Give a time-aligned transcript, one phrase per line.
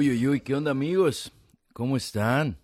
[0.00, 0.40] Uy, uy, uy.
[0.40, 1.30] ¿qué onda amigos?
[1.74, 2.58] ¿Cómo están?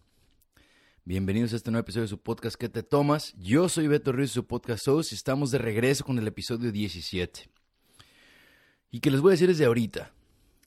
[1.04, 3.34] Bienvenidos a este nuevo episodio de su podcast ¿Qué te tomas?
[3.36, 7.50] Yo soy Beto Ruiz, su podcast host, y estamos de regreso con el episodio 17.
[8.90, 10.14] Y que les voy a decir desde ahorita,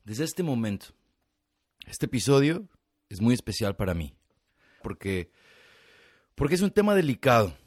[0.06, 0.86] desde este momento,
[1.88, 2.68] este episodio
[3.10, 4.14] es muy especial para mí,
[4.84, 5.32] porque,
[6.36, 7.58] porque es un tema delicado.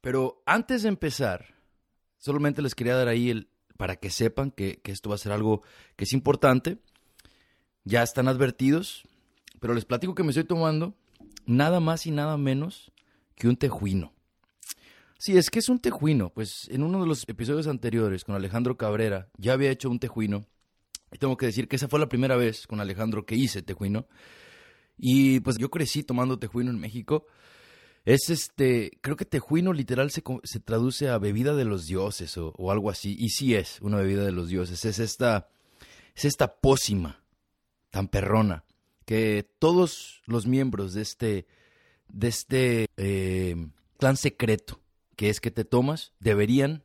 [0.00, 1.54] Pero antes de empezar,
[2.18, 5.30] solamente les quería dar ahí el, para que sepan que, que esto va a ser
[5.30, 5.62] algo
[5.94, 6.80] que es importante.
[7.84, 9.04] Ya están advertidos,
[9.58, 10.94] pero les platico que me estoy tomando
[11.46, 12.92] nada más y nada menos
[13.34, 14.12] que un tejuino.
[15.18, 16.30] Sí, es que es un tejuino.
[16.30, 20.46] Pues en uno de los episodios anteriores con Alejandro Cabrera ya había hecho un tejuino.
[21.12, 24.06] Y tengo que decir que esa fue la primera vez con Alejandro que hice tejuino.
[24.96, 27.26] Y pues yo crecí tomando tejuino en México.
[28.06, 32.54] Es este, creo que tejuino literal se, se traduce a bebida de los dioses o,
[32.56, 33.14] o algo así.
[33.18, 34.86] Y sí es una bebida de los dioses.
[34.86, 35.48] Es esta,
[36.14, 37.19] es esta pócima
[37.90, 38.64] tan perrona
[39.04, 41.46] que todos los miembros de este,
[42.08, 43.56] de este eh,
[43.98, 44.80] clan secreto
[45.16, 46.84] que es que te tomas deberían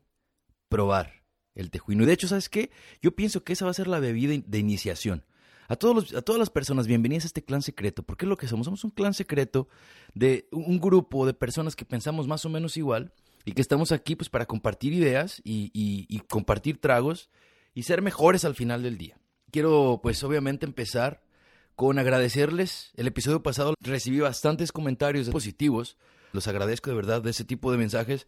[0.68, 1.22] probar
[1.54, 2.02] el tejuino.
[2.02, 2.70] Y de hecho, ¿sabes qué?
[3.00, 5.24] Yo pienso que esa va a ser la bebida de iniciación.
[5.68, 8.02] A, todos los- a todas las personas, bienvenidas a este clan secreto.
[8.02, 8.66] Porque es lo que somos.
[8.66, 9.68] Somos un clan secreto
[10.14, 13.12] de un grupo de personas que pensamos más o menos igual
[13.46, 17.30] y que estamos aquí pues para compartir ideas y compartir tragos
[17.72, 19.18] y ser mejores al final del día.
[19.56, 21.22] Quiero pues obviamente empezar
[21.76, 22.90] con agradecerles.
[22.94, 25.96] El episodio pasado recibí bastantes comentarios positivos.
[26.34, 28.26] Los agradezco de verdad de ese tipo de mensajes.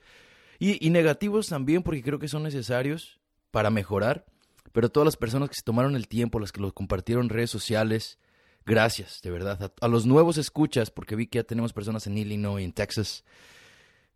[0.59, 4.25] Y, y negativos también porque creo que son necesarios para mejorar.
[4.73, 7.51] Pero todas las personas que se tomaron el tiempo, las que lo compartieron en redes
[7.51, 8.19] sociales,
[8.65, 9.63] gracias, de verdad.
[9.63, 13.23] A, a los nuevos escuchas, porque vi que ya tenemos personas en Illinois en Texas.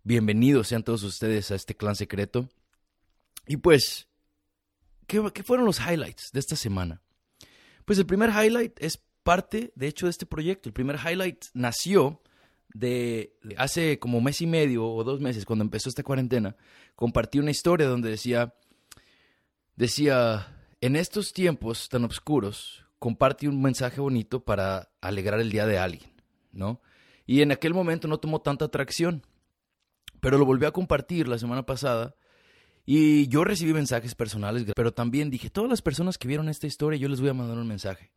[0.02, 2.48] Bienvenidos sean todos ustedes a este clan secreto.
[3.46, 4.08] Y pues,
[5.32, 7.02] ¿qué, fueron los highlights de esta semana?
[7.84, 10.68] Pues el primer highlight es parte, de hecho, de este proyecto.
[10.68, 12.22] El primer highlight nació
[12.74, 16.56] de hace como mes y medio o dos meses, cuando empezó esta cuarentena.
[16.94, 18.54] Compartí una historia donde decía,
[19.76, 25.78] decía, en estos tiempos tan oscuros, comparte un mensaje bonito para alegrar el día de
[25.78, 26.10] alguien,
[26.52, 26.80] ¿no?
[27.26, 29.26] Y en aquel momento no tomó tanta atracción,
[30.20, 32.14] pero lo volví a compartir la semana pasada
[32.84, 36.98] y yo recibí mensajes personales, pero también dije, todas las personas que vieron esta historia,
[36.98, 38.12] yo les voy a mandar un mensaje.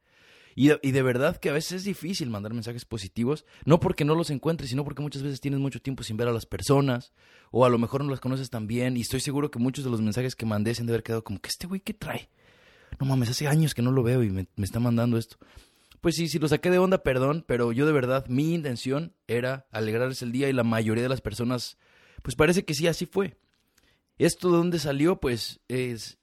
[0.57, 4.29] Y de, verdad que a veces es difícil mandar mensajes positivos, no porque no los
[4.29, 7.11] encuentres, sino porque muchas veces tienes mucho tiempo sin ver a las personas,
[7.51, 9.91] o a lo mejor no las conoces tan bien, y estoy seguro que muchos de
[9.91, 12.29] los mensajes que mandé se han de haber quedado como que este güey, ¿qué trae?
[13.01, 15.35] No mames, hace años que no lo veo y me, me está mandando esto.
[15.99, 19.67] Pues sí, si lo saqué de onda, perdón, pero yo de verdad, mi intención era
[19.71, 21.77] alegrarles el día y la mayoría de las personas,
[22.21, 23.37] pues parece que sí, así fue.
[24.17, 25.19] ¿Esto de dónde salió?
[25.19, 26.17] Pues es,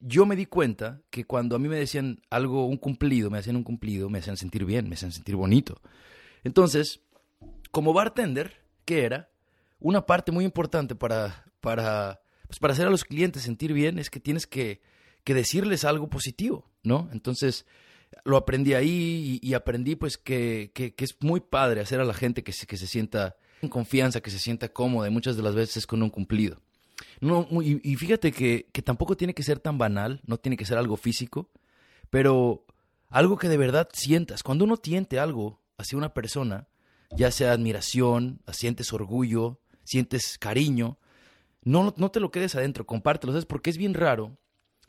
[0.00, 3.56] yo me di cuenta que cuando a mí me decían algo, un cumplido, me hacían
[3.56, 5.80] un cumplido, me hacían sentir bien, me hacían sentir bonito.
[6.44, 7.00] Entonces,
[7.70, 9.30] como bartender, ¿qué era?
[9.78, 14.10] Una parte muy importante para, para, pues para hacer a los clientes sentir bien es
[14.10, 14.80] que tienes que,
[15.24, 17.08] que decirles algo positivo, ¿no?
[17.12, 17.66] Entonces,
[18.24, 22.14] lo aprendí ahí y, aprendí pues que, que, que es muy padre hacer a la
[22.14, 25.42] gente que se, que se sienta en confianza, que se sienta cómoda y muchas de
[25.42, 26.60] las veces es con un cumplido.
[27.20, 30.66] No, y, y fíjate que, que tampoco tiene que ser tan banal, no tiene que
[30.66, 31.50] ser algo físico,
[32.10, 32.66] pero
[33.08, 34.42] algo que de verdad sientas.
[34.42, 36.68] Cuando uno tiente algo hacia una persona,
[37.16, 40.98] ya sea admiración, sientes orgullo, sientes cariño,
[41.62, 43.46] no, no te lo quedes adentro, compártelo, ¿sabes?
[43.46, 44.38] Porque es bien raro,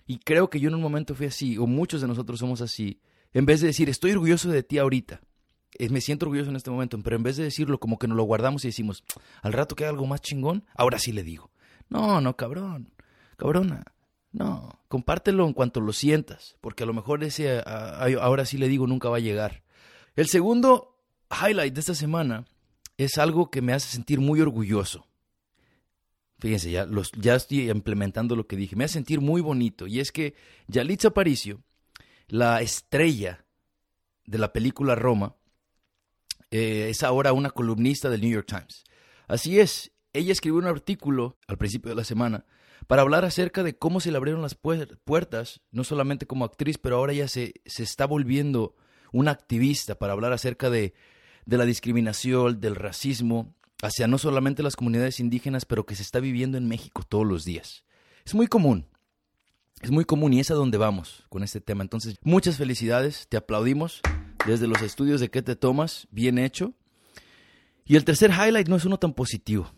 [0.05, 3.01] y creo que yo en un momento fui así, o muchos de nosotros somos así,
[3.33, 5.21] en vez de decir, estoy orgulloso de ti ahorita,
[5.77, 8.17] eh, me siento orgulloso en este momento, pero en vez de decirlo como que nos
[8.17, 9.03] lo guardamos y decimos,
[9.41, 11.51] al rato que algo más chingón, ahora sí le digo.
[11.89, 12.91] No, no, cabrón,
[13.37, 13.83] cabrona.
[14.31, 18.85] No, compártelo en cuanto lo sientas, porque a lo mejor ese ahora sí le digo
[18.85, 19.63] nunca va a llegar.
[20.15, 20.95] El segundo
[21.31, 22.45] highlight de esta semana
[22.97, 25.07] es algo que me hace sentir muy orgulloso.
[26.39, 28.75] Fíjense, ya, los, ya estoy implementando lo que dije.
[28.75, 29.87] Me hace sentir muy bonito.
[29.87, 30.35] Y es que
[30.67, 31.63] Yalitza Aparicio,
[32.27, 33.45] la estrella
[34.25, 35.35] de la película Roma,
[36.51, 38.83] eh, es ahora una columnista del New York Times.
[39.27, 42.45] Así es, ella escribió un artículo al principio de la semana
[42.87, 46.77] para hablar acerca de cómo se le abrieron las puer- puertas, no solamente como actriz,
[46.77, 48.75] pero ahora ella se, se está volviendo
[49.11, 50.93] una activista para hablar acerca de,
[51.45, 56.19] de la discriminación, del racismo, hacia no solamente las comunidades indígenas, pero que se está
[56.19, 57.83] viviendo en México todos los días.
[58.25, 58.87] Es muy común,
[59.81, 61.83] es muy común y es a donde vamos con este tema.
[61.83, 64.01] Entonces, muchas felicidades, te aplaudimos
[64.45, 66.73] desde los estudios de qué te tomas, bien hecho.
[67.85, 69.71] Y el tercer highlight no es uno tan positivo.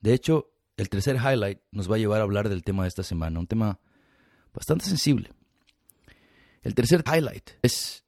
[0.00, 3.02] De hecho, el tercer highlight nos va a llevar a hablar del tema de esta
[3.02, 3.80] semana, un tema
[4.54, 5.32] bastante sensible.
[6.62, 8.04] El tercer highlight es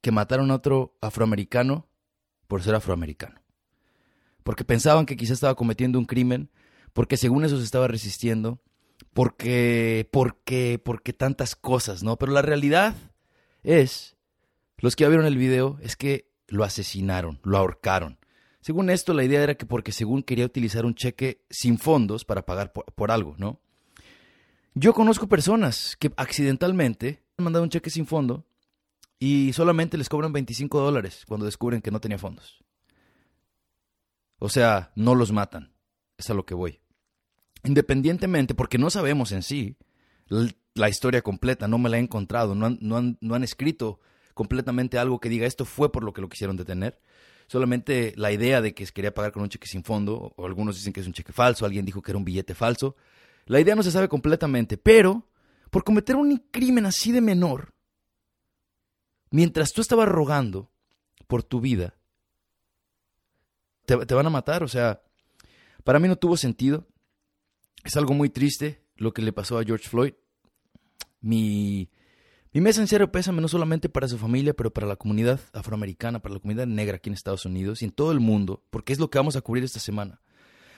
[0.00, 1.88] que mataron a otro afroamericano
[2.46, 3.40] por ser afroamericano.
[4.42, 6.50] Porque pensaban que quizás estaba cometiendo un crimen,
[6.92, 8.60] porque según eso se estaba resistiendo,
[9.12, 12.16] porque, porque, porque tantas cosas, ¿no?
[12.16, 12.94] Pero la realidad
[13.62, 14.16] es,
[14.78, 18.18] los que ya vieron el video, es que lo asesinaron, lo ahorcaron.
[18.66, 22.44] Según esto, la idea era que porque según quería utilizar un cheque sin fondos para
[22.44, 23.60] pagar por, algo, ¿no?
[24.74, 28.44] Yo conozco personas que accidentalmente han mandado un cheque sin fondo
[29.20, 32.64] y solamente les cobran 25 dólares cuando descubren que no tenía fondos.
[34.40, 35.72] O sea, no los matan.
[36.18, 36.80] Es a lo que voy.
[37.62, 39.76] Independientemente, porque no sabemos en sí
[40.74, 44.00] la historia completa, no me la he encontrado, no han, escrito
[44.34, 47.00] completamente algo que diga esto fue por lo que lo quisieron detener.
[47.46, 50.92] Solamente la idea de que quería pagar con un cheque sin fondo, o algunos dicen
[50.92, 52.96] que es un cheque falso, alguien dijo que era un billete falso.
[53.46, 55.28] La idea no se sabe completamente, pero
[55.70, 57.74] por cometer un crimen así de menor,
[59.30, 60.72] mientras tú estabas rogando
[61.28, 61.94] por tu vida,
[63.84, 64.64] te, te van a matar.
[64.64, 65.02] O sea,
[65.84, 66.86] para mí no tuvo sentido.
[67.84, 70.14] Es algo muy triste lo que le pasó a George Floyd.
[71.20, 71.88] Mi,
[72.56, 76.20] mi mesa en serio pésame no solamente para su familia, pero para la comunidad afroamericana,
[76.20, 78.98] para la comunidad negra aquí en Estados Unidos y en todo el mundo, porque es
[78.98, 80.22] lo que vamos a cubrir esta semana.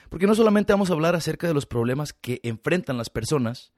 [0.09, 3.71] Porque no solamente vamos a hablar acerca de los problemas que enfrentan las personas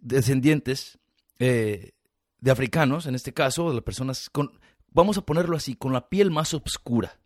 [0.00, 0.98] descendientes
[1.38, 1.92] eh,
[2.40, 4.58] de africanos, en este caso, de las personas con,
[4.90, 7.20] vamos a ponerlo así, con la piel más oscura.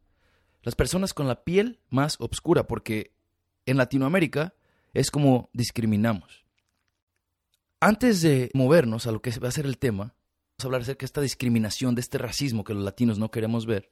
[0.65, 3.15] Las personas con la piel más oscura, porque
[3.67, 4.53] en Latinoamérica
[4.95, 6.42] es como discriminamos.
[7.85, 11.01] Antes de movernos a lo que va a ser el tema, vamos a hablar acerca
[11.01, 13.91] de esta discriminación, de este racismo que los latinos no queremos ver.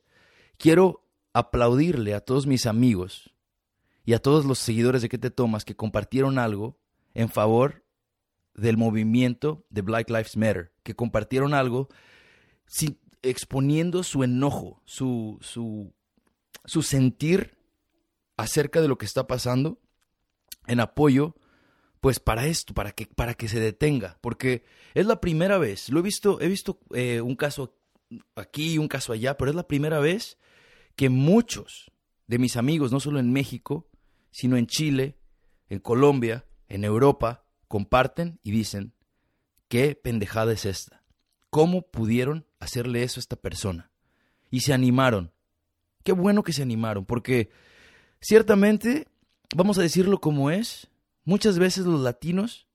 [0.59, 3.35] Quiero aplaudirle a todos mis amigos
[4.05, 6.79] y a todos los seguidores de Que Te Tomas que compartieron algo
[7.15, 7.85] en favor
[8.55, 11.89] del movimiento de Black Lives Matter, que compartieron algo
[13.23, 15.93] exponiendo su enojo, su, su,
[16.65, 17.59] su sentir
[18.37, 19.81] acerca de lo que está pasando
[20.69, 21.35] en apoyo,
[22.01, 24.65] pues para esto, para que, para que se detenga, porque
[24.95, 27.77] es la primera vez, lo he visto, he visto eh, un caso
[28.35, 30.39] aquí, un caso allá, pero es la primera vez
[30.97, 31.93] que muchos
[32.27, 33.89] de mis amigos, no solo en México,
[34.31, 35.19] sino en Chile,
[35.69, 38.95] en Colombia, en Europa, comparten y dicen,
[39.69, 41.05] ¿qué pendejada es esta?
[41.51, 43.91] ¿Cómo pudieron hacerle eso a esta persona?
[44.51, 45.33] Y se animaron.
[46.03, 47.51] Qué bueno que se animaron, porque
[48.21, 49.09] ciertamente
[49.55, 50.90] vamos a decirlo como es,
[51.31, 52.67] muchas veces los latinos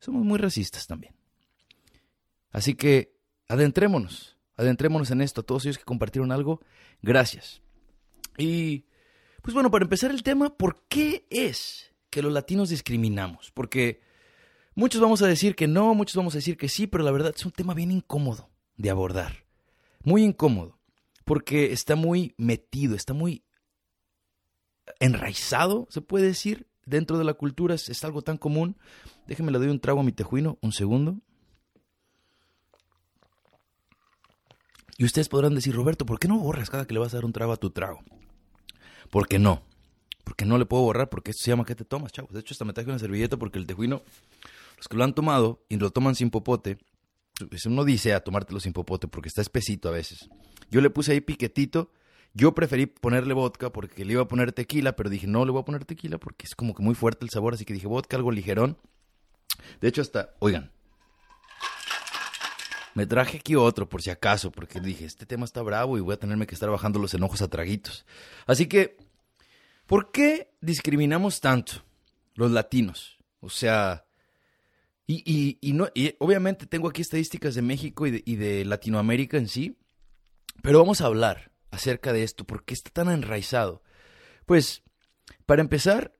[0.00, 1.14] somos muy racistas también.
[2.50, 3.14] Así que
[3.48, 5.42] adentrémonos, adentrémonos en esto.
[5.42, 6.62] A todos ellos que compartieron algo,
[7.02, 7.60] gracias.
[8.38, 8.86] Y
[9.42, 13.50] pues bueno, para empezar el tema, ¿por qué es que los latinos discriminamos?
[13.52, 14.00] Porque
[14.74, 17.34] muchos vamos a decir que no, muchos vamos a decir que sí, pero la verdad
[17.36, 19.44] es un tema bien incómodo de abordar.
[20.02, 20.78] Muy incómodo,
[21.26, 23.44] porque está muy metido, está muy
[24.98, 28.76] enraizado, se puede decir, dentro de la cultura, es, algo tan común.
[29.26, 31.18] Déjenme le doy un trago a mi tejuino, un segundo.
[34.96, 37.24] Y ustedes podrán decir, Roberto, ¿por qué no borras cada que le vas a dar
[37.24, 38.00] un trago a tu trago?
[39.10, 39.62] ¿Por qué no?
[40.24, 42.32] Porque no le puedo borrar, porque esto se llama ¿qué te tomas, chavos?
[42.32, 44.02] De hecho, hasta me traje una servilleta porque el tejuino,
[44.76, 46.78] los que lo han tomado y lo toman sin popote,
[47.48, 50.28] pues uno dice a tomártelo sin popote porque está espesito a veces.
[50.70, 51.90] Yo le puse ahí piquetito
[52.34, 55.62] yo preferí ponerle vodka porque le iba a poner tequila, pero dije, no le voy
[55.62, 58.16] a poner tequila porque es como que muy fuerte el sabor, así que dije, vodka,
[58.16, 58.78] algo ligerón.
[59.80, 60.70] De hecho, hasta, oigan,
[62.94, 66.14] me traje aquí otro por si acaso, porque dije, este tema está bravo y voy
[66.14, 68.04] a tenerme que estar bajando los enojos a traguitos.
[68.46, 68.96] Así que,
[69.86, 71.84] ¿por qué discriminamos tanto
[72.34, 73.18] los latinos?
[73.40, 74.04] O sea,
[75.06, 79.38] y, y, no, y obviamente tengo aquí estadísticas de México y de, y de Latinoamérica
[79.38, 79.78] en sí,
[80.60, 82.44] pero vamos a hablar acerca de esto?
[82.44, 83.82] ¿Por qué está tan enraizado?
[84.46, 84.82] Pues,
[85.46, 86.14] para empezar,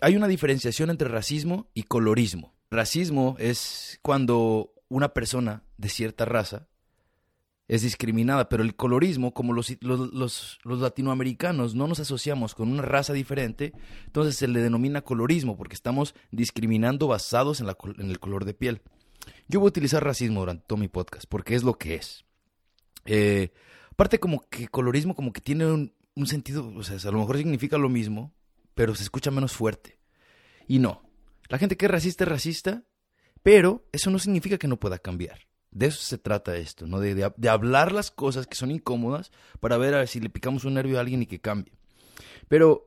[0.00, 2.54] hay una diferenciación entre racismo y colorismo.
[2.70, 6.68] Racismo es cuando una persona de cierta raza
[7.68, 13.14] es discriminada, pero el colorismo, como los, los, latinoamericanos no nos asociamos con una raza
[13.14, 13.72] diferente,
[14.04, 18.52] entonces se le denomina colorismo porque estamos discriminando basados en, la, en el color de
[18.52, 18.82] piel.
[19.48, 22.26] Yo voy a utilizar racismo durante todo mi podcast porque es lo que es.
[23.06, 23.52] Eh,
[23.92, 27.76] Aparte como que colorismo como que tiene un, sentido, o sea, a lo mejor significa
[27.76, 28.32] lo mismo,
[28.74, 29.98] pero se escucha menos fuerte.
[30.66, 31.02] Y no,
[31.48, 32.84] la gente que es racista es racista,
[33.42, 35.40] pero eso no significa que no pueda cambiar.
[35.70, 37.00] De eso se trata esto, ¿no?
[37.00, 39.30] De, de, hablar las cosas que son incómodas
[39.60, 41.74] para ver a si le picamos un nervio a alguien y que cambie.
[42.48, 42.86] Pero,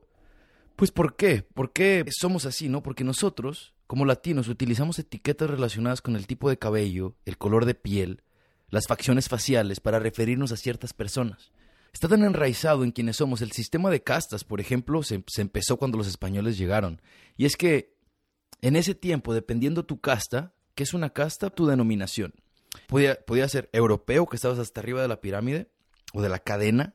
[0.74, 1.42] pues, ¿por qué?
[1.42, 2.82] ¿Por qué somos así, no?
[2.82, 7.74] Porque nosotros, como latinos, utilizamos etiquetas relacionadas con el tipo de cabello, el color de
[7.74, 8.22] piel,
[8.68, 11.50] las facciones faciales para referirnos a ciertas personas.
[11.92, 13.40] Está tan enraizado en quienes somos.
[13.40, 17.00] El sistema de castas, por ejemplo, se, empezó cuando los españoles llegaron.
[17.36, 17.96] Y es que
[18.60, 21.50] en ese tiempo, dependiendo tu casta, ¿qué es una casta?
[21.50, 22.34] Tu denominación.
[22.86, 25.70] Podía, podía ser europeo, que estabas hasta arriba de la pirámide
[26.12, 26.94] o de la cadena,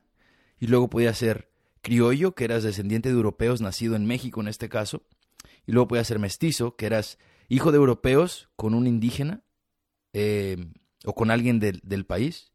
[0.60, 1.50] y luego podía ser
[1.80, 5.02] criollo, que eras descendiente de europeos, nacido en México en este caso,
[5.66, 9.42] y luego podía ser mestizo, que eras hijo de europeos con un indígena
[10.12, 10.64] eh,
[11.04, 12.52] o con alguien del, del país.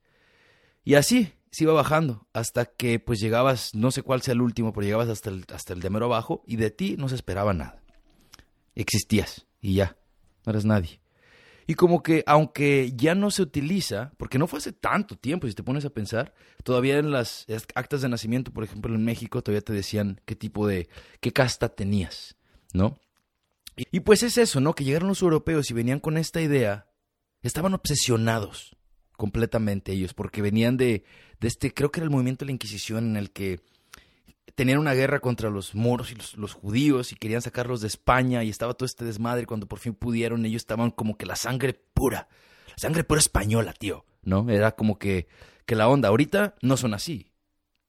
[0.83, 4.73] Y así se iba bajando hasta que pues llegabas, no sé cuál sea el último,
[4.73, 7.53] pero llegabas hasta el, hasta el de mero abajo y de ti no se esperaba
[7.53, 7.81] nada.
[8.75, 9.97] Existías y ya,
[10.45, 11.01] no eras nadie.
[11.69, 15.53] Y como que, aunque ya no se utiliza, porque no fue hace tanto tiempo, si
[15.53, 19.61] te pones a pensar, todavía en las actas de nacimiento, por ejemplo, en México, todavía
[19.61, 20.87] te decían qué tipo de,
[21.19, 22.37] qué casta tenías,
[22.71, 22.97] ¿no?
[23.75, 24.73] Y, y pues es eso, ¿no?
[24.73, 26.87] Que llegaron los europeos y venían con esta idea,
[27.41, 28.75] estaban obsesionados
[29.13, 31.03] completamente ellos, porque venían de,
[31.39, 33.59] de este, creo que era el movimiento de la Inquisición en el que
[34.57, 38.49] tenían una guerra contra los moros y los, judíos y querían sacarlos de España y
[38.49, 39.45] estaba todo este desmadre.
[39.45, 42.27] Cuando por fin pudieron, ellos estaban como que la sangre pura,
[42.69, 44.49] la sangre pura española, tío, ¿no?
[44.49, 45.27] Era como que,
[45.67, 46.09] que la onda.
[46.09, 47.31] Ahorita no son así,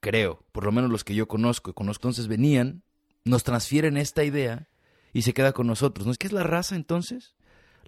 [0.00, 1.73] creo, por lo menos los que yo conozco.
[1.73, 2.83] Conozco, entonces venían,
[3.25, 4.69] nos transfieren esta idea
[5.14, 6.05] y se queda con nosotros.
[6.05, 7.35] ¿No es que es la raza entonces?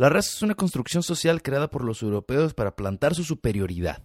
[0.00, 4.02] La raza es una construcción social creada por los europeos para plantar su superioridad.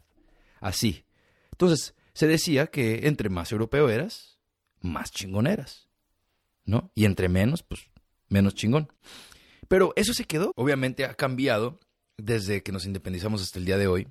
[0.59, 1.05] Así.
[1.53, 4.37] Entonces, se decía que entre más europeo eras,
[4.81, 5.87] más chingón eras.
[6.65, 6.91] ¿No?
[6.95, 7.89] Y entre menos, pues
[8.27, 8.91] menos chingón.
[9.69, 10.51] Pero eso se quedó.
[10.57, 11.79] Obviamente ha cambiado
[12.17, 14.09] desde que nos independizamos hasta el día de hoy.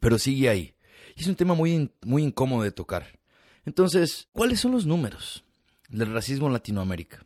[0.00, 0.74] Pero sigue ahí.
[1.14, 3.16] Y es un tema muy, muy incómodo de tocar.
[3.64, 5.44] Entonces, ¿cuáles son los números
[5.88, 7.24] del racismo en Latinoamérica?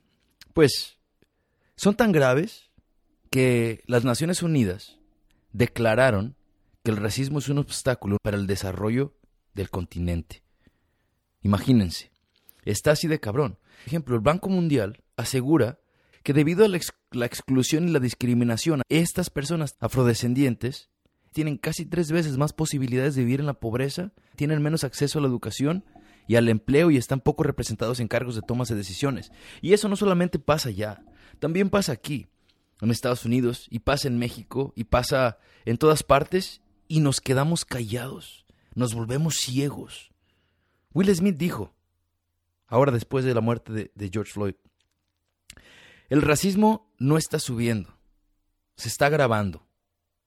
[0.53, 0.99] Pues
[1.77, 2.70] son tan graves
[3.31, 4.99] que las Naciones Unidas
[5.53, 6.37] declararon
[6.83, 9.15] que el racismo es un obstáculo para el desarrollo
[9.55, 10.43] del continente.
[11.43, 12.11] Imagínense,
[12.65, 13.59] está así de cabrón.
[13.79, 15.79] Por ejemplo, el Banco Mundial asegura
[16.23, 16.79] que debido a la,
[17.13, 20.91] la, exclusión y la discriminación, estas personas afrodescendientes
[21.33, 25.23] tienen casi tres veces más posibilidades de vivir en la pobreza, tienen menos acceso a
[25.23, 25.85] la educación
[26.27, 29.31] y al empleo y están poco representados en cargos de tomas de decisiones.
[29.63, 31.05] Y eso no solamente pasa allá,
[31.39, 32.27] también pasa aquí
[32.81, 37.65] en Estados Unidos y pasa en México y pasa en todas partes y nos quedamos
[37.65, 40.11] callados, nos volvemos ciegos.
[40.93, 41.75] Will Smith dijo,
[42.67, 44.55] ahora después de la muerte de, George Floyd,
[46.09, 47.97] el racismo no está subiendo,
[48.77, 49.67] se está grabando,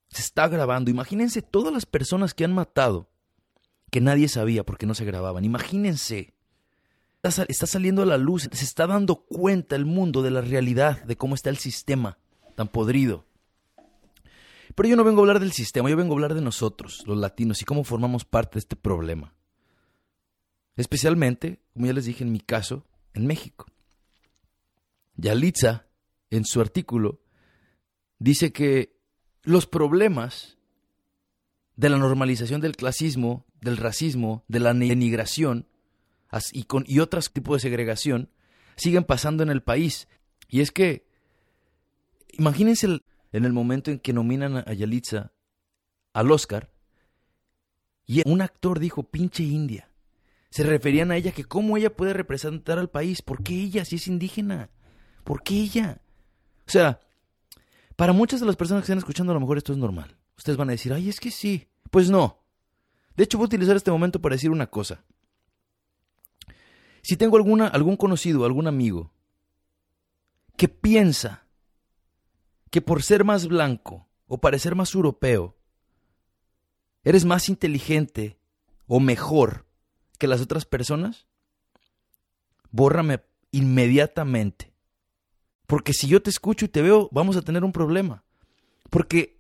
[0.10, 0.92] se está grabando.
[0.92, 3.10] Imagínense todas las personas que han matado
[3.92, 5.46] que nadie sabía porque no se grababan.
[5.46, 6.34] Imagínense.
[7.22, 11.16] Está saliendo a la luz, se está dando cuenta el mundo de la realidad, de
[11.16, 12.18] cómo está el sistema
[12.54, 13.26] tan podrido.
[14.76, 17.18] Pero yo no vengo a hablar del sistema, yo vengo a hablar de nosotros, los
[17.18, 19.34] latinos, y cómo formamos parte de este problema.
[20.76, 23.68] Especialmente, como ya les dije en mi caso, en México.
[25.16, 25.86] Yalitza,
[26.32, 27.22] en su artículo,
[28.18, 28.98] dice que
[29.44, 30.58] los problemas
[31.76, 35.68] de la normalización del clasismo, del racismo, de la denigración
[36.52, 38.30] y, con, y otros tipos de segregación
[38.76, 40.08] siguen pasando en el país.
[40.50, 41.08] Y es que
[42.34, 43.00] Imagínense
[43.32, 45.32] en el momento en que nominan a Yalitza
[46.14, 46.72] al Oscar
[48.06, 49.90] y un actor dijo pinche India.
[50.50, 53.96] Se referían a ella que cómo ella puede representar al país, ¿por qué ella si
[53.96, 54.70] es indígena?
[55.24, 56.02] ¿Por qué ella?
[56.68, 57.00] O sea,
[57.96, 60.18] para muchas de las personas que están escuchando a lo mejor esto es normal.
[60.38, 61.68] Ustedes van a decir, ay, es que sí.
[61.90, 62.44] Pues no.
[63.16, 65.04] De hecho, voy a utilizar este momento para decir una cosa.
[67.02, 69.12] Si tengo alguna, algún conocido, algún amigo
[70.58, 71.43] que piensa
[72.74, 75.56] que por ser más blanco o parecer más europeo,
[77.04, 78.40] eres más inteligente
[78.88, 79.68] o mejor
[80.18, 81.28] que las otras personas,
[82.72, 84.74] bórrame inmediatamente.
[85.68, 88.24] Porque si yo te escucho y te veo, vamos a tener un problema.
[88.90, 89.40] Porque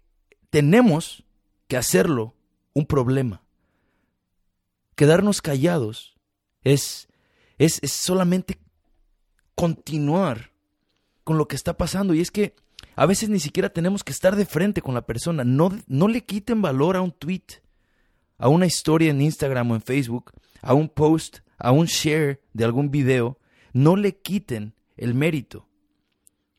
[0.51, 1.23] tenemos
[1.67, 2.35] que hacerlo
[2.73, 3.41] un problema.
[4.93, 6.19] Quedarnos callados
[6.61, 7.07] es,
[7.57, 8.59] es, es solamente
[9.55, 10.51] continuar
[11.23, 12.13] con lo que está pasando.
[12.13, 12.53] Y es que
[12.95, 15.43] a veces ni siquiera tenemos que estar de frente con la persona.
[15.43, 17.61] No, no le quiten valor a un tweet,
[18.37, 20.31] a una historia en Instagram o en Facebook,
[20.61, 23.39] a un post, a un share de algún video.
[23.73, 25.67] No le quiten el mérito.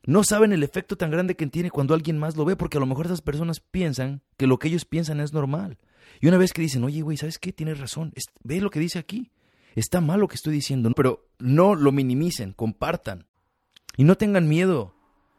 [0.05, 2.79] No saben el efecto tan grande que tiene cuando alguien más lo ve, porque a
[2.79, 5.77] lo mejor esas personas piensan que lo que ellos piensan es normal.
[6.21, 7.51] Y una vez que dicen, oye, güey, ¿sabes qué?
[7.51, 8.13] Tienes razón.
[8.43, 9.31] Ve lo que dice aquí.
[9.73, 10.91] Está mal lo que estoy diciendo.
[10.95, 13.25] Pero no lo minimicen, compartan.
[13.97, 14.94] Y no tengan miedo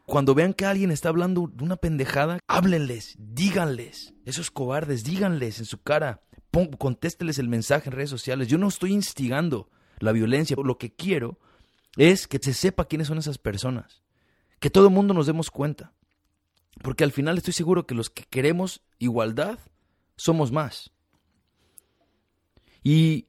[0.07, 4.13] Cuando vean que alguien está hablando de una pendejada, háblenles, díganles.
[4.23, 6.23] Esos cobardes, díganles en su cara.
[6.79, 8.47] contésteles el mensaje en redes sociales.
[8.47, 10.55] Yo no estoy instigando la violencia.
[10.63, 11.37] Lo que quiero
[11.97, 14.01] es que se sepa quiénes son esas personas.
[14.61, 15.91] Que todo el mundo nos demos cuenta.
[16.81, 19.59] Porque al final estoy seguro que los que queremos igualdad
[20.15, 20.89] somos más.
[22.81, 23.27] Y,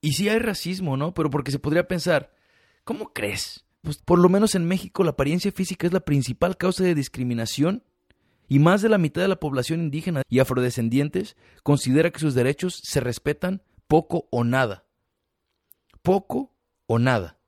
[0.00, 1.12] y sí hay racismo, ¿no?
[1.12, 2.34] Pero porque se podría pensar,
[2.84, 3.65] ¿cómo crees?
[3.86, 7.84] Pues por lo menos en México la apariencia física es la principal causa de discriminación
[8.48, 12.80] y más de la mitad de la población indígena y afrodescendientes considera que sus derechos
[12.82, 14.86] se respetan poco o nada.
[16.02, 16.52] Poco
[16.88, 17.38] o nada.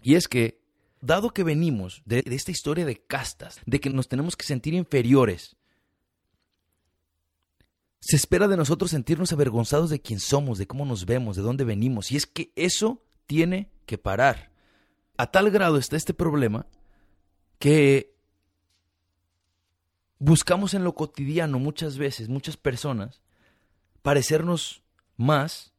[0.00, 0.62] Y es que
[1.02, 5.54] dado que venimos de, esta historia de castas, de que nos tenemos que sentir inferiores,
[8.00, 11.64] se espera de nosotros sentirnos avergonzados de quién somos, de cómo nos vemos, de dónde
[11.64, 12.10] venimos.
[12.10, 14.51] Y es que eso tiene que parar.
[15.16, 16.66] A tal grado está este problema
[17.58, 18.14] que
[20.18, 23.22] buscamos en lo cotidiano muchas veces, muchas personas,
[24.02, 24.82] parecernos
[25.16, 25.72] más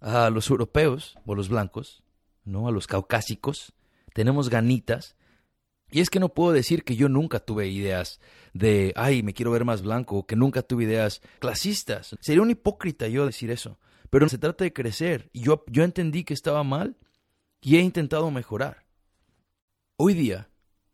[0.00, 2.02] a los europeos o los blancos,
[2.44, 2.68] ¿no?
[2.68, 3.72] A los caucásicos,
[4.14, 5.16] tenemos ganitas.
[5.90, 8.20] Y es que no puedo decir que yo nunca tuve ideas
[8.52, 12.16] de, ay, me quiero ver más blanco, que nunca tuve ideas clasistas.
[12.20, 13.78] Sería un hipócrita yo decir eso.
[14.10, 15.30] Pero se trata de crecer.
[15.32, 16.96] Y yo, yo entendí que estaba mal
[17.66, 18.86] y he intentado mejorar.
[19.96, 20.48] Hoy día,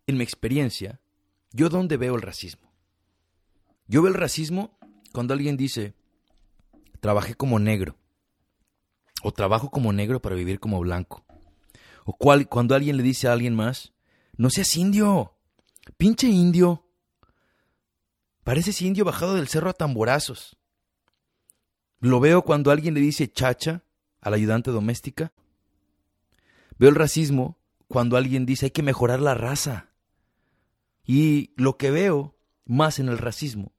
[0.07, 1.03] en mi experiencia,
[1.51, 2.73] ¿yo dónde veo el racismo?
[3.87, 4.79] Yo veo el racismo
[5.13, 5.95] cuando alguien dice,
[7.01, 7.99] trabajé como negro,
[9.23, 11.27] o trabajo como negro para vivir como blanco.
[12.07, 13.93] O cual, cuando alguien le dice a alguien más,
[14.39, 15.37] no seas indio,
[15.99, 16.89] pinche indio.
[18.45, 20.57] Pareces indio bajado del cerro a tamborazos.
[22.01, 23.85] Lo veo cuando alguien le dice chacha
[24.23, 25.35] a la ayudante doméstica.
[26.79, 27.59] Veo el racismo
[27.89, 29.91] cuando alguien dice hay que mejorar la raza.
[31.05, 33.73] Y lo que veo más en el racismo,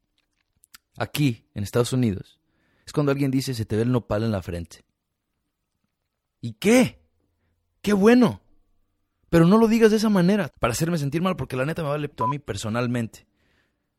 [0.97, 2.39] aquí en Estados Unidos,
[2.85, 4.83] es cuando alguien dice se te ve el nopal en la frente.
[6.41, 7.03] ¿Y qué?
[7.83, 8.41] qué bueno.
[9.29, 11.89] Pero no lo digas de esa manera, para hacerme sentir mal, porque la neta me
[11.89, 13.27] vale a mí personalmente.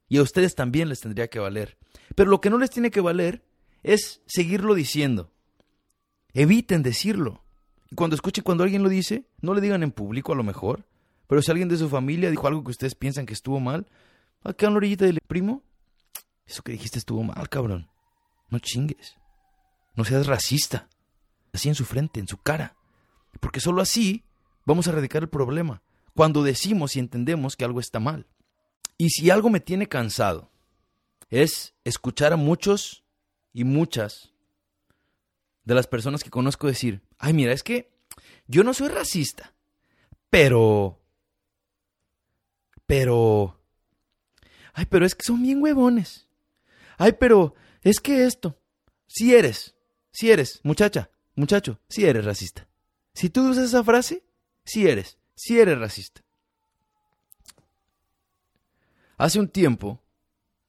[0.09, 1.79] Y a ustedes también les tendría que valer.
[2.17, 3.45] Pero lo que no les tiene que valer
[3.83, 5.33] es seguirlo diciendo.
[6.33, 7.44] Eviten decirlo.
[7.95, 10.85] Cuando escuchen cuando alguien lo dice, no le digan en público a lo mejor.
[11.27, 13.87] Pero si alguien de su familia dijo algo que ustedes piensan que estuvo mal,
[14.43, 15.63] acá en la orillita del primo,
[16.47, 17.89] eso que dijiste estuvo mal, cabrón.
[18.51, 19.17] No chingues.
[19.95, 20.89] No seas racista.
[21.53, 22.77] Así en su frente, en su cara.
[23.41, 24.25] Porque solo así
[24.65, 25.83] vamos a erradicar el problema,
[26.15, 28.27] cuando decimos y entendemos que algo está mal.
[28.97, 30.51] Y si algo me tiene cansado,
[31.31, 33.05] es escuchar a muchos
[33.53, 34.33] y muchas
[35.65, 37.91] de las personas que conozco decir, ay, mira, es que
[38.47, 39.55] yo no soy racista,
[40.29, 41.01] pero...
[42.85, 43.59] Pero...
[44.75, 46.29] Ay, pero es que son bien huevones.
[46.99, 48.61] Ay, pero es que esto...
[49.07, 49.75] Si eres,
[50.13, 52.69] si eres, muchacha, muchacho, si eres racista.
[53.15, 54.23] Si tú usas esa frase,
[54.65, 56.21] sí eres, sí eres racista.
[59.17, 60.03] Hace un tiempo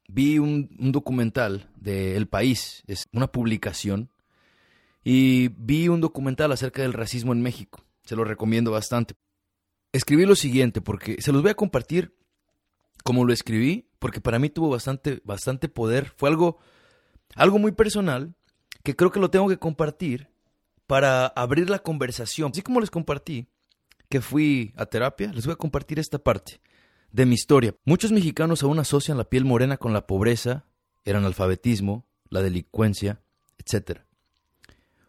[0.08, 4.10] vi un, documental de El País, es una publicación,
[5.06, 7.86] y vi un documental acerca del racismo en México.
[8.04, 9.14] Se lo recomiendo bastante.
[9.94, 12.18] Escribí lo siguiente, porque se los voy a compartir
[13.04, 16.12] como lo escribí, porque para mí tuvo bastante, bastante poder.
[16.18, 16.58] Fue algo,
[17.36, 18.34] algo muy personal,
[18.84, 20.28] que creo que lo tengo que compartir
[20.88, 22.50] para abrir la conversación.
[22.52, 23.48] Así como les compartí
[24.10, 26.60] que fui a terapia, les voy a compartir esta parte
[27.12, 27.76] de mi historia.
[27.86, 30.66] Muchos mexicanos aún asocian la piel morena con la pobreza,
[31.04, 33.22] el analfabetismo, la delincuencia,
[33.60, 34.05] etc.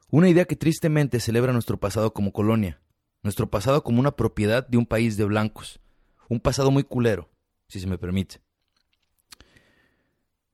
[0.08, 2.80] Una idea que tristemente celebra nuestro pasado como colonia,
[3.22, 5.80] nuestro pasado como una propiedad de un país de blancos,
[6.28, 7.28] un pasado muy culero,
[7.68, 8.40] si se me permite.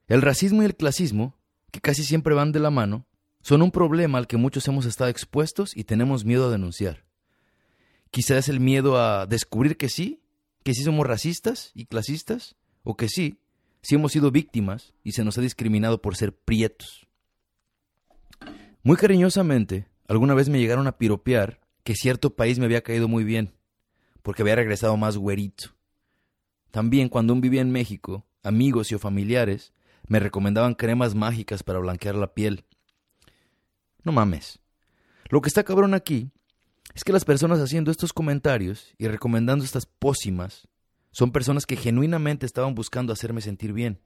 [0.08, 1.36] El racismo y el clasismo,
[1.70, 3.06] que casi siempre van de la mano,
[3.42, 7.04] son un problema al que muchos hemos estado expuestos y tenemos miedo a denunciar.
[8.10, 10.22] Quizás el miedo a descubrir que sí,
[10.64, 13.38] que sí somos racistas y clasistas, o que sí,
[13.82, 17.06] sí hemos sido víctimas y se nos ha discriminado por ser prietos.
[18.84, 23.22] Muy cariñosamente, alguna vez me llegaron a piropear que cierto país me había caído muy
[23.22, 23.54] bien,
[24.22, 25.76] porque había regresado más güerito.
[26.72, 29.72] También cuando aún vivía en México, amigos y o familiares
[30.08, 32.64] me recomendaban cremas mágicas para blanquear la piel,
[34.02, 34.58] no mames.
[35.28, 36.32] Lo que está cabrón aquí
[36.92, 40.66] es que las personas haciendo estos comentarios y recomendando estas pócimas
[41.12, 44.00] son personas que genuinamente estaban buscando hacerme sentir bien.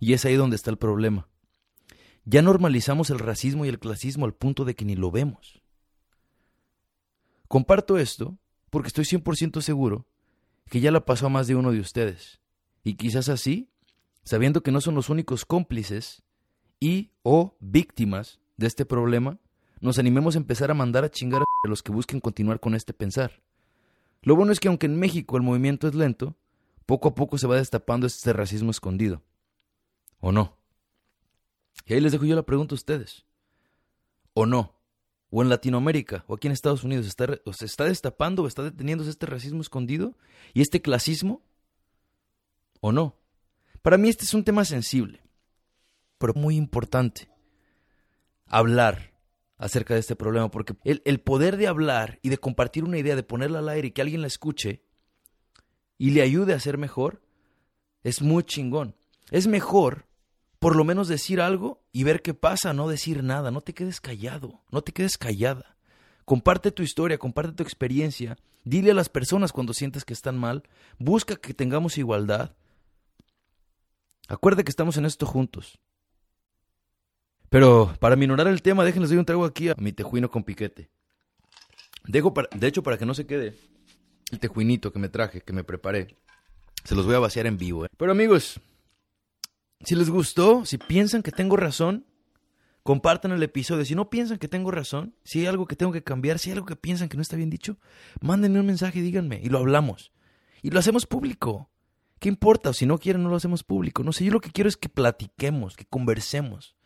[0.00, 1.28] Y es ahí donde está el problema.
[2.26, 5.62] Ya normalizamos el racismo y el clasismo al punto de que ni lo vemos.
[7.46, 8.36] Comparto esto
[8.68, 10.06] porque estoy 100% seguro
[10.68, 12.40] que ya la pasó a más de uno de ustedes.
[12.82, 13.70] Y quizás así,
[14.24, 16.24] sabiendo que no son los únicos cómplices
[16.80, 19.38] y o víctimas de este problema,
[19.80, 22.92] nos animemos a empezar a mandar a chingar a los que busquen continuar con este
[22.92, 23.40] pensar.
[24.22, 26.34] Lo bueno es que aunque en México el movimiento es lento,
[26.86, 29.22] poco a poco se va destapando este racismo escondido.
[30.18, 30.55] ¿O no?
[31.86, 33.24] Y ahí les dejo yo la pregunta a ustedes.
[34.34, 34.74] ¿O no?
[35.30, 38.62] ¿O en Latinoamérica o aquí en Estados Unidos está, o se está destapando o está
[38.62, 40.16] deteniéndose este racismo escondido
[40.52, 41.42] y este clasismo?
[42.80, 43.16] ¿O no?
[43.82, 45.22] Para mí este es un tema sensible,
[46.18, 47.28] pero muy importante.
[48.46, 49.14] Hablar
[49.58, 53.16] acerca de este problema, porque el, el, poder de hablar y de compartir una idea,
[53.16, 54.82] de ponerla al aire y que alguien la escuche
[55.98, 57.22] y le ayude a ser mejor,
[58.02, 58.94] es muy chingón.
[59.30, 60.05] Es mejor
[60.66, 64.00] por lo menos decir algo y ver qué pasa, no decir nada, no te quedes
[64.00, 65.76] callado, no te quedes callada.
[66.24, 70.64] Comparte tu historia, comparte tu experiencia, dile a las personas cuando sientes que están mal,
[70.98, 72.56] busca que tengamos igualdad.
[74.26, 75.78] Acuerda que estamos en esto juntos.
[77.48, 80.90] Pero para minorar el tema, déjenles doy un trago aquí a mi tejuino con piquete.
[82.08, 83.54] Dejo para, de hecho, para que no se quede
[84.32, 86.16] el tejuinito que me traje, que me preparé,
[86.82, 87.84] se los voy a vaciar en vivo.
[87.84, 87.88] ¿eh?
[87.96, 88.60] Pero amigos,
[89.84, 92.06] si les gustó, si piensan que tengo razón,
[92.82, 93.84] compartan el episodio.
[93.84, 96.54] Si no piensan que tengo razón, si hay algo que tengo que cambiar, si hay
[96.54, 97.78] algo que piensan que no está bien dicho,
[98.20, 100.12] mándenme un mensaje y díganme y lo hablamos.
[100.62, 101.70] Y lo hacemos público.
[102.18, 102.72] ¿Qué importa?
[102.72, 104.02] Si no quieren, no lo hacemos público.
[104.02, 106.76] No sé, yo lo que quiero es que platiquemos, que conversemos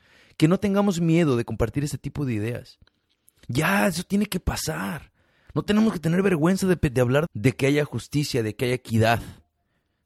[0.40, 2.78] que no tengamos miedo de compartir este tipo de ideas.
[3.46, 5.12] Ya, eso tiene que pasar.
[5.52, 8.74] No tenemos que tener vergüenza de, de, hablar de que haya justicia, de que haya
[8.74, 9.20] equidad,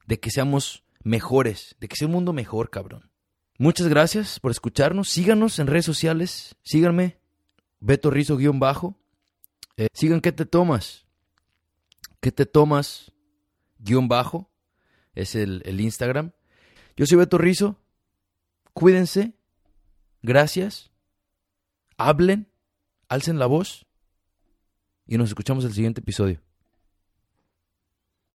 [0.07, 3.11] de que seamos mejores, de que sea un mundo mejor, cabrón.
[3.59, 5.09] Muchas gracias por escucharnos.
[5.09, 6.57] Síganos en redes sociales.
[6.63, 7.21] Síganme.
[7.79, 8.99] Beto Rizo guion bajo.
[9.77, 11.07] Eh, sigan qué te tomas.
[12.21, 13.13] ¿Qué te tomas?
[13.79, 14.51] Guión bajo.
[15.15, 16.33] Es el, el Instagram.
[16.97, 17.79] Yo soy Beto Rizo.
[18.73, 19.35] Cuídense
[20.25, 20.91] gracias,
[21.99, 22.49] hablen,
[23.09, 23.87] alcen la voz
[25.07, 26.41] y nos escuchamos el siguiente episodio.